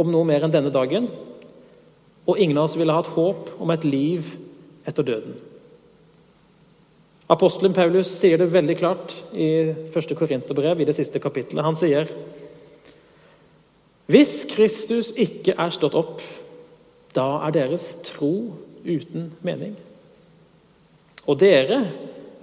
om 0.00 0.10
noe 0.10 0.26
mer 0.26 0.44
enn 0.44 0.52
denne 0.52 0.72
dagen. 0.72 1.10
Og 2.28 2.38
ingen 2.38 2.58
av 2.60 2.68
oss 2.68 2.76
ville 2.76 2.94
hatt 2.94 3.10
håp 3.14 3.54
om 3.58 3.70
et 3.72 3.86
liv 3.88 4.34
etter 4.88 5.06
døden. 5.06 5.36
Apostelen 7.28 7.74
Paulus 7.76 8.08
sier 8.08 8.40
det 8.40 8.48
veldig 8.52 8.76
klart 8.80 9.14
i 9.36 9.48
1. 9.92 10.14
Korinterbrev, 10.16 10.80
i 10.80 10.88
det 10.88 10.96
siste 10.96 11.20
kapittelet. 11.20 11.64
Han 11.64 11.76
sier 11.76 12.08
Hvis 14.08 14.46
Kristus 14.48 15.12
ikke 15.12 15.52
er 15.52 15.72
stått 15.74 15.96
opp, 15.98 16.22
da 17.12 17.42
er 17.48 17.52
deres 17.52 17.90
tro 18.06 18.32
uten 18.84 19.32
mening. 19.44 19.74
Og 21.28 21.36
dere 21.40 21.82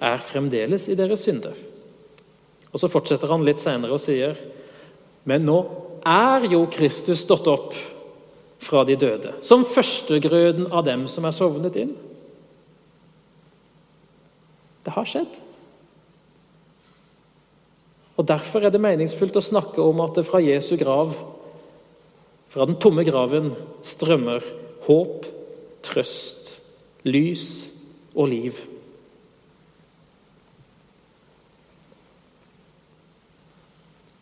er 0.01 0.21
fremdeles 0.21 0.85
i 0.89 0.97
deres 0.97 1.25
synder. 1.25 1.55
Og 2.69 2.81
Så 2.81 2.91
fortsetter 2.91 3.31
han 3.31 3.45
litt 3.47 3.63
senere 3.63 3.95
og 3.95 4.03
sier 4.03 4.35
Men 5.25 5.45
nå 5.47 5.57
er 6.05 6.45
jo 6.51 6.67
Kristus 6.69 7.23
stått 7.25 7.47
opp 7.49 7.73
fra 8.65 8.81
de 8.87 8.97
døde, 8.97 9.35
som 9.45 9.65
førstegrøden 9.67 10.71
av 10.73 10.85
dem 10.87 11.05
som 11.11 11.27
er 11.27 11.35
sovnet 11.35 11.77
inn. 11.77 11.93
Det 14.85 14.93
har 14.93 15.09
skjedd. 15.09 15.39
Og 18.15 18.27
Derfor 18.29 18.63
er 18.63 18.71
det 18.71 18.81
meningsfullt 18.81 19.37
å 19.37 19.43
snakke 19.43 19.83
om 19.83 19.99
at 20.05 20.15
det 20.17 20.25
fra 20.27 20.41
Jesu 20.41 20.75
grav, 20.79 21.13
fra 22.49 22.65
den 22.69 22.77
tomme 22.79 23.03
graven, 23.05 23.51
strømmer 23.83 24.45
håp, 24.85 25.27
trøst, 25.85 26.55
lys 27.05 27.67
og 28.15 28.31
liv. 28.31 28.61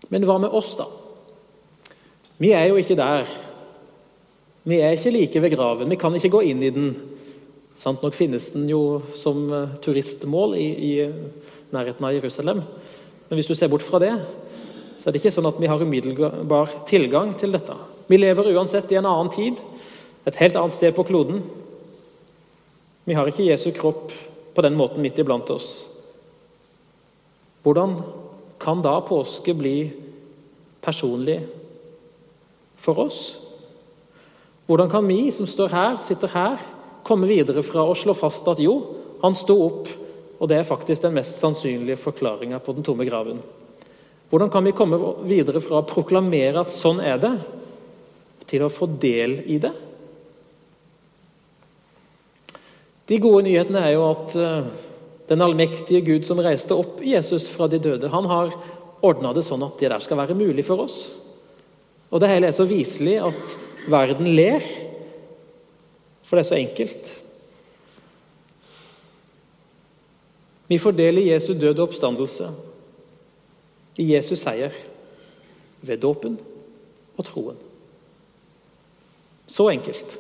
Men 0.09 0.25
hva 0.27 0.39
med 0.41 0.53
oss, 0.53 0.73
da? 0.77 0.89
Vi 2.41 2.51
er 2.53 2.67
jo 2.69 2.81
ikke 2.81 2.97
der. 2.97 3.29
Vi 4.63 4.79
er 4.79 4.95
ikke 4.95 5.11
like 5.11 5.41
ved 5.43 5.55
graven. 5.57 5.89
Vi 5.91 5.99
kan 5.99 6.15
ikke 6.15 6.31
gå 6.37 6.43
inn 6.47 6.63
i 6.63 6.71
den. 6.71 6.93
Sant 7.75 8.03
nok 8.05 8.15
finnes 8.15 8.45
den 8.53 8.69
jo 8.69 9.01
som 9.17 9.47
eh, 9.51 9.73
turistmål 9.83 10.55
i, 10.55 10.67
i 10.71 10.91
nærheten 11.73 12.05
av 12.05 12.13
Jerusalem. 12.15 12.61
Men 13.27 13.39
hvis 13.39 13.49
du 13.49 13.55
ser 13.57 13.71
bort 13.71 13.83
fra 13.83 13.99
det, 13.99 14.13
så 14.99 15.09
er 15.09 15.15
det 15.15 15.23
ikke 15.23 15.33
sånn 15.35 15.49
at 15.49 15.59
vi 15.59 15.67
har 15.67 15.81
umiddelbar 15.81 16.71
tilgang 16.87 17.33
til 17.39 17.51
dette. 17.55 17.75
Vi 18.07 18.19
lever 18.19 18.53
uansett 18.53 18.93
i 18.93 18.99
en 18.99 19.09
annen 19.09 19.31
tid, 19.33 19.59
et 20.23 20.39
helt 20.39 20.55
annet 20.59 20.75
sted 20.75 20.93
på 20.95 21.03
kloden. 21.07 21.41
Vi 23.03 23.17
har 23.17 23.27
ikke 23.27 23.49
Jesu 23.49 23.71
kropp 23.75 24.13
på 24.53 24.63
den 24.63 24.77
måten 24.79 25.03
midt 25.03 25.19
iblant 25.19 25.49
oss. 25.51 25.89
Hvordan 27.65 27.97
kan 28.63 28.83
da 28.85 28.99
påske 29.03 29.55
bli 29.57 29.77
personlig 30.83 31.41
for 32.79 33.09
oss? 33.09 33.42
Hvordan 34.67 34.89
kan 34.89 35.07
vi 35.07 35.31
som 35.31 35.47
står 35.49 35.73
her, 35.75 35.97
sitter 36.03 36.31
her, 36.31 36.61
komme 37.03 37.27
videre 37.27 37.63
fra 37.65 37.83
å 37.83 37.95
slå 37.97 38.15
fast 38.15 38.47
at 38.47 38.61
jo, 38.63 38.77
han 39.23 39.35
sto 39.35 39.57
opp, 39.65 39.89
og 40.39 40.49
det 40.51 40.59
er 40.59 40.67
faktisk 40.67 41.03
den 41.03 41.17
mest 41.17 41.39
sannsynlige 41.39 41.99
forklaringa 41.99 42.59
på 42.63 42.75
den 42.75 42.85
tomme 42.85 43.07
graven? 43.07 43.41
Hvordan 44.31 44.51
kan 44.51 44.65
vi 44.65 44.75
komme 44.75 44.97
videre 45.27 45.61
fra 45.61 45.81
å 45.81 45.87
proklamere 45.87 46.63
at 46.63 46.71
sånn 46.73 47.03
er 47.03 47.19
det, 47.21 47.33
til 48.49 48.63
å 48.65 48.71
få 48.71 48.87
del 48.99 49.37
i 49.51 49.59
det? 49.61 49.73
De 53.11 53.19
gode 53.19 53.43
nyhetene 53.45 53.83
er 53.83 53.93
jo 53.97 54.07
at 54.07 54.35
eh, 54.39 54.71
den 55.27 55.43
allmektige 55.43 56.03
Gud 56.07 56.27
som 56.27 56.39
reiste 56.43 56.75
opp 56.75 57.01
Jesus 57.03 57.49
fra 57.51 57.67
de 57.67 57.81
døde, 57.83 58.11
han 58.11 58.27
har 58.31 58.55
ordna 59.03 59.33
det 59.35 59.43
sånn 59.43 59.63
at 59.67 59.75
det 59.79 59.91
der 59.91 60.03
skal 60.03 60.21
være 60.21 60.37
mulig 60.39 60.63
for 60.65 60.85
oss. 60.85 61.11
Og 62.13 62.23
det 62.23 62.31
hele 62.31 62.47
er 62.47 62.55
så 62.55 62.65
viselig 62.69 63.17
at 63.27 63.55
verden 63.89 64.29
ler, 64.35 64.63
for 66.23 66.37
det 66.37 66.43
er 66.43 66.49
så 66.49 66.59
enkelt. 66.59 67.11
Vi 70.71 70.79
fordeler 70.81 71.33
Jesu 71.33 71.53
død 71.53 71.79
og 71.79 71.89
oppstandelse, 71.89 72.49
i 73.99 74.07
Jesus 74.13 74.41
seier, 74.41 74.73
ved 75.83 75.99
dåpen 76.01 76.39
og 77.17 77.25
troen. 77.27 77.59
Så 79.47 79.67
enkelt. 79.69 80.17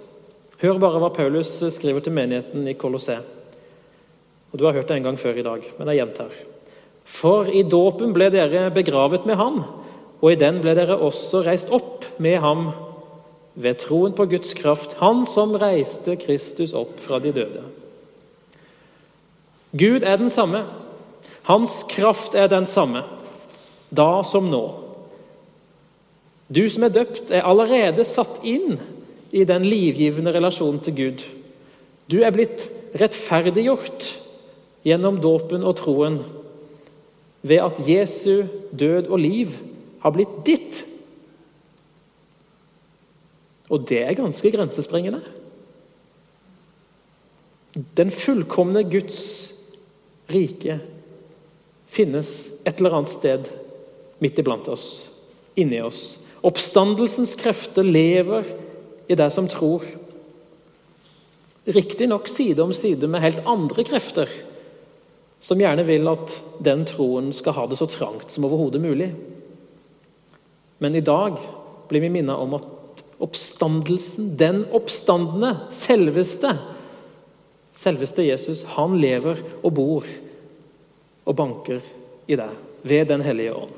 Hør 0.61 0.77
bare 0.79 0.99
hva 1.01 1.09
Paulus 1.15 1.55
skriver 1.73 2.03
til 2.03 2.13
menigheten 2.13 2.67
i 2.67 2.75
Colosseum. 2.77 3.23
Og 4.51 4.59
Du 4.59 4.65
har 4.67 4.75
hørt 4.75 4.87
det 4.87 4.99
en 4.99 5.07
gang 5.07 5.17
før 5.17 5.39
i 5.39 5.45
dag, 5.45 5.63
men 5.79 5.89
jeg 5.89 6.03
gjentar. 6.03 6.35
For 7.03 7.49
i 7.49 7.63
dåpen 7.65 8.13
ble 8.13 8.29
dere 8.31 8.67
begravet 8.71 9.25
med 9.25 9.39
Han, 9.39 9.63
og 10.21 10.31
i 10.31 10.39
den 10.39 10.61
ble 10.61 10.75
dere 10.77 10.99
også 11.01 11.41
reist 11.47 11.71
opp 11.73 12.05
med 12.21 12.37
ham 12.39 12.67
ved 13.55 13.79
troen 13.83 14.13
på 14.17 14.25
Guds 14.25 14.53
kraft, 14.57 14.95
Han 14.99 15.25
som 15.29 15.55
reiste 15.55 16.15
Kristus 16.17 16.73
opp 16.73 16.99
fra 16.99 17.19
de 17.19 17.31
døde. 17.31 17.63
Gud 19.73 20.03
er 20.03 20.17
den 20.17 20.29
samme. 20.29 20.63
Hans 21.43 21.83
kraft 21.89 22.35
er 22.35 22.47
den 22.47 22.65
samme, 22.65 23.03
da 23.89 24.23
som 24.23 24.47
nå. 24.49 24.63
Du 26.53 26.69
som 26.69 26.85
er 26.85 26.93
døpt, 26.93 27.31
er 27.31 27.47
allerede 27.47 28.05
satt 28.05 28.43
inn 28.45 28.77
i 29.33 29.43
den 29.49 29.65
livgivende 29.65 30.33
relasjonen 30.35 30.79
til 30.85 30.95
Gud. 30.95 31.23
Du 32.11 32.21
er 32.21 32.33
blitt 32.35 32.67
rettferdiggjort 32.99 34.07
gjennom 34.85 35.17
dåpen 35.23 35.65
og 35.65 35.77
troen 35.79 36.19
ved 37.43 37.63
at 37.63 37.79
Jesu 37.87 38.45
død 38.71 39.09
og 39.09 39.19
liv 39.19 39.55
har 40.03 40.13
blitt 40.15 40.43
ditt. 40.45 40.83
Og 43.73 43.87
det 43.89 44.03
er 44.05 44.17
ganske 44.19 44.51
grensesprengende. 44.53 45.23
Den 47.97 48.13
fullkomne 48.13 48.83
Guds 48.85 49.21
rike 50.29 50.77
finnes 51.89 52.29
et 52.65 52.77
eller 52.77 52.99
annet 52.99 53.13
sted 53.13 53.49
midt 54.21 54.37
iblant 54.39 54.69
oss, 54.69 55.09
inni 55.57 55.81
oss. 55.81 56.19
Oppstandelsens 56.45 57.33
krefter 57.39 57.85
lever 57.85 58.47
i 59.09 59.17
deg 59.17 59.33
som 59.33 59.49
tror. 59.49 59.85
Riktignok 61.65 62.27
side 62.29 62.61
om 62.61 62.73
side 62.75 63.07
med 63.09 63.23
helt 63.23 63.45
andre 63.49 63.85
krefter 63.87 64.31
som 65.43 65.59
gjerne 65.59 65.83
vil 65.87 66.07
at 66.07 66.37
den 66.63 66.85
troen 66.87 67.31
skal 67.35 67.57
ha 67.57 67.65
det 67.67 67.79
så 67.79 67.87
trangt 67.91 68.31
som 68.31 68.45
overhodet 68.47 68.79
mulig. 68.83 69.09
Men 70.83 70.95
i 70.95 71.03
dag 71.03 71.39
blir 71.89 72.03
vi 72.03 72.11
minnet 72.11 72.39
om 72.39 72.55
at 72.55 72.67
oppstandelsen, 73.23 74.33
den 74.37 74.63
oppstandende, 74.75 75.55
selveste, 75.73 76.57
selveste 77.73 78.25
Jesus, 78.27 78.65
han 78.75 78.97
lever 78.99 79.39
og 79.63 79.71
bor 79.77 80.09
og 81.23 81.37
banker 81.39 81.81
i 82.27 82.37
deg 82.39 82.51
ved 82.83 83.07
Den 83.07 83.23
hellige 83.23 83.55
ånd. 83.55 83.71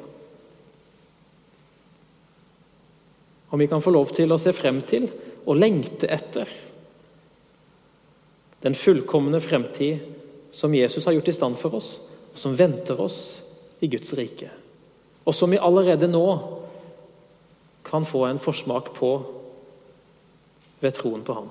Om 3.54 3.62
vi 3.62 3.70
kan 3.72 3.84
få 3.84 3.94
lov 3.94 4.10
til 4.18 4.34
å 4.34 4.40
se 4.42 4.52
frem 4.56 4.82
til 4.84 5.06
og 5.46 5.60
lengte 5.62 6.10
etter 6.12 6.50
den 8.66 8.76
fullkomne 8.76 9.40
fremtid 9.40 10.02
som 10.56 10.74
Jesus 10.74 11.06
har 11.06 11.14
gjort 11.14 11.30
i 11.30 11.36
stand 11.38 11.58
for 11.60 11.78
oss, 11.78 12.00
og 12.34 12.40
som 12.40 12.56
venter 12.58 12.98
oss 13.00 13.20
i 13.84 13.88
Guds 13.92 14.16
rike. 14.18 14.50
Og 15.26 15.36
som 15.38 15.54
vi 15.54 15.62
allerede 15.62 16.10
nå 16.10 16.26
kan 17.86 18.06
få 18.08 18.26
en 18.26 18.42
forsmak 18.42 18.90
på 18.98 19.12
ved 20.86 20.96
troen 20.98 21.24
på 21.26 21.36
ham. 21.38 21.50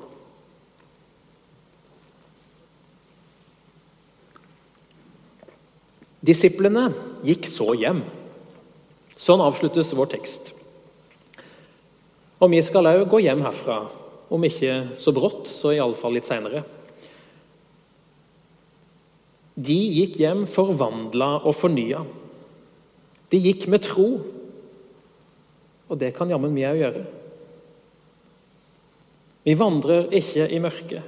Disiplene 6.24 6.88
gikk 7.26 7.48
så 7.50 7.74
hjem. 7.76 8.00
Sånn 9.20 9.42
avsluttes 9.44 9.92
vår 9.96 10.14
tekst. 10.14 10.54
Og 12.40 12.50
vi 12.52 12.62
skal 12.64 12.88
òg 12.88 13.04
gå 13.10 13.20
hjem 13.24 13.44
herfra, 13.44 13.84
om 14.32 14.46
ikke 14.46 14.96
så 15.00 15.12
brått, 15.16 15.50
så 15.50 15.74
iallfall 15.74 16.16
litt 16.16 16.28
seinere. 16.28 16.64
De 19.54 19.76
gikk 19.76 20.16
hjem 20.18 20.46
forvandla 20.50 21.36
og 21.44 21.54
fornya. 21.54 22.00
De 23.30 23.38
gikk 23.38 23.68
med 23.70 23.84
tro. 23.86 24.08
Og 25.92 26.00
det 26.00 26.14
kan 26.16 26.32
jammen 26.32 26.56
vi 26.56 26.66
òg 26.66 26.80
gjøre. 26.80 27.04
Vi 29.44 29.58
vandrer 29.58 30.08
ikke 30.16 30.48
i 30.48 30.58
mørket, 30.62 31.02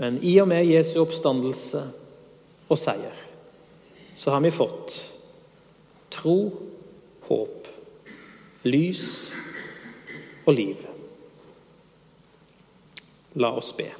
men 0.00 0.18
i 0.24 0.32
og 0.40 0.48
med 0.48 0.64
Jesu 0.64 0.98
oppstandelse 1.02 1.82
og 2.68 2.80
seier, 2.80 3.16
så 4.16 4.32
har 4.32 4.40
vi 4.44 4.52
fått 4.54 4.96
tro, 6.12 6.38
håp, 7.28 7.68
lys 8.64 9.04
og 10.46 10.56
liv. 10.56 10.80
La 13.36 13.52
oss 13.58 13.74
be. 13.76 13.90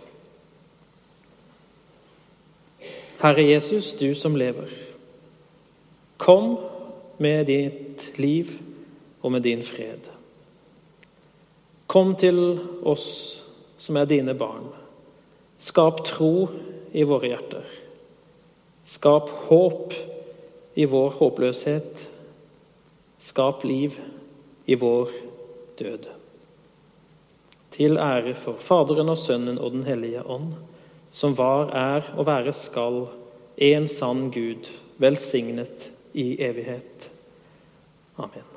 Herre 3.21 3.45
Jesus, 3.45 3.93
du 3.97 4.15
som 4.15 4.37
lever. 4.37 4.73
Kom 6.17 6.57
med 7.21 7.47
ditt 7.49 8.11
liv 8.21 8.53
og 9.21 9.33
med 9.33 9.45
din 9.45 9.65
fred. 9.65 10.09
Kom 11.97 12.11
til 12.21 12.59
oss 12.85 13.07
som 13.81 13.97
er 13.97 14.05
dine 14.05 14.35
barn. 14.37 14.67
Skap 15.57 16.03
tro 16.05 16.51
i 16.93 17.07
våre 17.09 17.31
hjerter. 17.31 17.71
Skap 18.85 19.31
håp 19.47 19.95
i 20.77 20.85
vår 20.93 21.15
håpløshet. 21.17 22.03
Skap 23.17 23.65
liv 23.65 23.97
i 24.69 24.77
vår 24.77 25.15
død. 25.81 26.11
Til 27.73 27.97
ære 27.97 28.35
for 28.43 28.61
Faderen 28.61 29.15
og 29.15 29.17
Sønnen 29.23 29.57
og 29.57 29.73
Den 29.79 29.87
hellige 29.89 30.21
ånd, 30.21 30.51
som 31.09 31.33
var, 31.39 31.73
er 31.73 32.13
og 32.13 32.29
være 32.29 32.53
skal, 32.53 33.07
en 33.57 33.89
sann 33.89 34.29
Gud, 34.37 34.69
velsignet 35.01 35.89
i 36.13 36.35
evighet. 36.45 37.09
Amen. 38.21 38.56